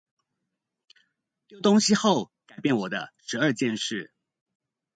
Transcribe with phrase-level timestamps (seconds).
[1.47, 4.11] 丟東西後改變我的十二件事